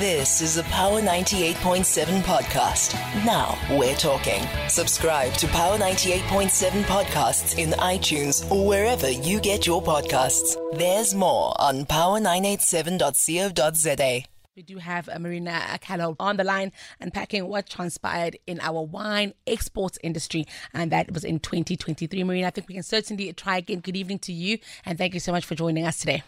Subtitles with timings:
[0.00, 2.94] This is a Power 98.7 podcast.
[3.24, 4.42] Now we're talking.
[4.68, 10.56] Subscribe to Power 98.7 podcasts in iTunes or wherever you get your podcasts.
[10.76, 14.24] There's more on power987.co.za.
[14.56, 19.32] We do have uh, Maryna Callow on the line unpacking what transpired in our wine
[19.46, 22.24] exports industry, and that was in 2023.
[22.24, 23.78] Maryna, I think we can certainly try again.
[23.78, 26.24] Good evening to you, and thank you so much for joining us today.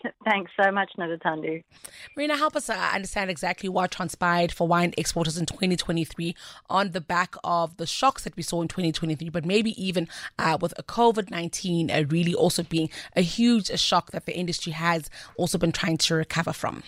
[0.24, 1.62] Thanks so much, Noluthando.
[2.16, 6.34] Maryna, help us uh, understand exactly what transpired for wine exporters in 2023
[6.70, 10.08] on the back of the shocks that we saw in 2023, but maybe even
[10.38, 15.10] uh, with COVID 19 uh, really also being a huge shock that the industry has
[15.36, 16.82] also been trying to recover from.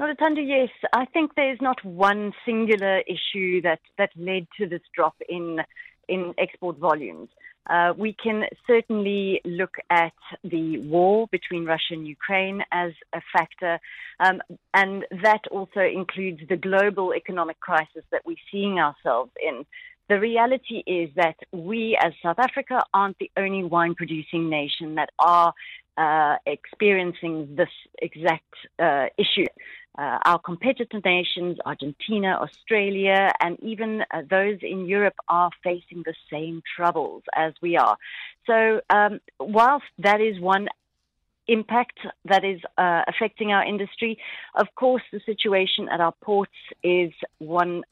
[0.00, 0.70] Noluthando, yes.
[0.94, 5.58] I think there's not one singular issue that, that led to this drop in,
[6.08, 7.28] in export volumes.
[7.68, 13.78] Uh, we can certainly look at the war between Russia and Ukraine as a factor,
[14.18, 14.40] um,
[14.74, 19.66] and that also includes the global economic crisis that we're seeing ourselves in.
[20.08, 25.10] The reality is that we, as South Africa, aren't the only wine producing nation that
[25.20, 25.54] are
[25.96, 27.68] uh, experiencing this
[28.00, 29.46] exact uh, issue.
[29.98, 36.14] Uh, our competitor nations, Argentina, Australia, and even uh, those in Europe are facing the
[36.30, 37.96] same troubles as we are.
[38.46, 40.68] So, um, whilst that is one
[41.48, 44.18] impact that is uh, affecting our industry,
[44.54, 46.52] of course, the situation at our ports
[46.84, 47.82] is one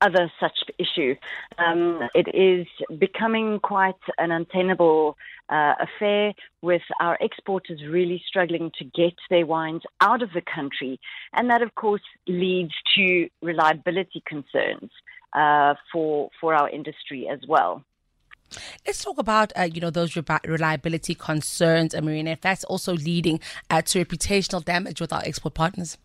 [0.00, 1.14] other such issue.
[1.58, 2.66] Um, it is
[2.98, 5.16] becoming quite an untenable
[5.50, 11.00] uh, affair with our exporters really struggling to get their wines out of the country.
[11.32, 14.90] And that, of course, leads to reliability concerns
[15.32, 17.84] uh, for, for our industry as well.
[18.84, 22.32] Let's talk about uh, you know those reliability concerns, Maryna.
[22.32, 23.38] If that's also leading
[23.70, 25.98] uh, to reputational damage with our export partners.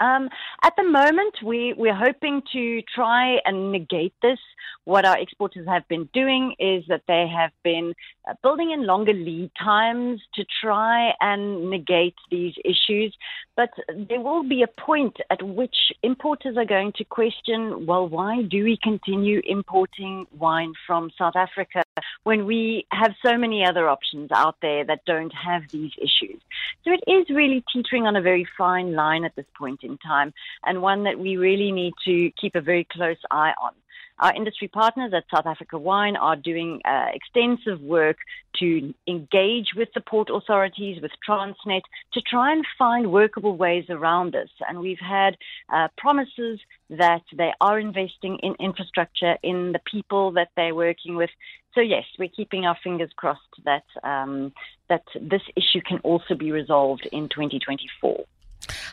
[0.00, 0.30] Um,
[0.62, 4.38] at the moment, we, we're hoping to try and negate this.
[4.84, 7.92] What our exporters have been doing is that they have been
[8.28, 13.14] uh, building in longer lead times to try and negate these issues.
[13.56, 13.70] But
[14.08, 18.64] there will be a point at which importers are going to question well, why do
[18.64, 21.82] we continue importing wine from South Africa
[22.24, 26.40] when we have so many other options out there that don't have these issues?
[26.84, 30.32] So it is really teetering on a very fine line at this point in time,
[30.64, 33.72] and one that we really need to keep a very close eye on.
[34.20, 38.18] Our industry partners at South Africa Wine are doing uh, extensive work
[38.58, 41.80] to engage with the port authorities, with Transnet,
[42.12, 44.50] to try and find workable ways around this.
[44.68, 45.38] And we've had
[45.72, 51.30] uh, promises that they are investing in infrastructure, in the people that they're working with.
[51.74, 54.52] So yes, we're keeping our fingers crossed that um,
[54.88, 58.24] that this issue can also be resolved in 2024.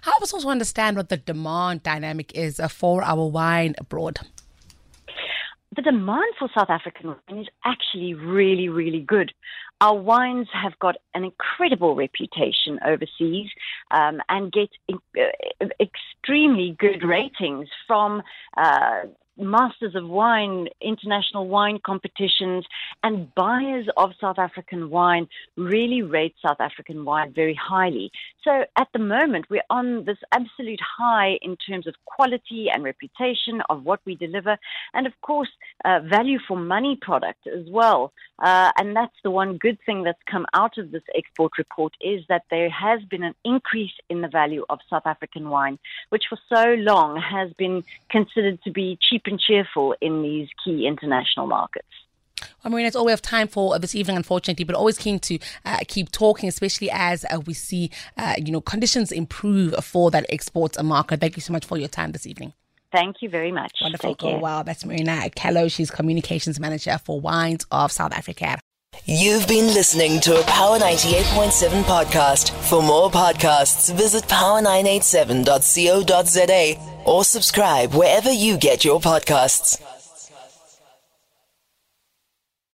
[0.02, 4.20] Help us also understand what the demand dynamic is for our wine abroad
[5.78, 9.32] the demand for South African wine is actually really, really good.
[9.80, 13.50] Our wines have got an incredible reputation overseas
[13.92, 18.24] um, and get in, uh, extremely good ratings from
[18.58, 19.02] uh,
[19.38, 22.66] Masters of Wine, international wine competitions,
[23.04, 28.12] and buyers of South African wine really rate South African wine very highly.
[28.44, 33.62] So at the moment, we're on this absolute high in terms of quality and reputation
[33.70, 34.58] of what we deliver,
[34.94, 35.50] and of course,
[35.86, 38.14] uh, value for money product as well.
[38.40, 42.24] Uh, and that's the one good thing that's come out of this export report is
[42.30, 46.38] that there has been an increase in the value of South African wine, which for
[46.54, 51.88] so long has been considered to be cheap and cheerful in these key international markets.
[52.64, 55.40] I mean, that's all we have time for this evening, unfortunately, but always keen to
[55.66, 60.26] uh, keep talking, especially as uh, we see, uh, you know, conditions improve for that
[60.30, 61.20] export market.
[61.20, 62.54] Thank you so much for your time this evening.
[62.92, 63.74] Thank you very much.
[63.82, 64.16] Wonderful.
[64.16, 64.40] Take care.
[64.40, 65.68] Wow, that's Maryna Callow.
[65.68, 68.58] She's communications manager for Wines of South Africa.
[69.06, 72.50] You've been listening to a Power 98.7 podcast.
[72.70, 79.80] For more podcasts, visit power987.co.za or subscribe wherever you get your podcasts.